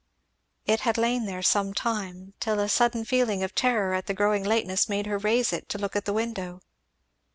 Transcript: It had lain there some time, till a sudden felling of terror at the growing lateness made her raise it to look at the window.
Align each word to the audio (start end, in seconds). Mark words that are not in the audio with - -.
It 0.65 0.79
had 0.79 0.97
lain 0.97 1.27
there 1.27 1.43
some 1.43 1.75
time, 1.75 2.33
till 2.39 2.59
a 2.59 2.67
sudden 2.67 3.05
felling 3.05 3.43
of 3.43 3.53
terror 3.53 3.93
at 3.93 4.07
the 4.07 4.15
growing 4.15 4.43
lateness 4.43 4.89
made 4.89 5.05
her 5.05 5.19
raise 5.19 5.53
it 5.53 5.69
to 5.69 5.77
look 5.77 5.95
at 5.95 6.05
the 6.05 6.11
window. 6.13 6.61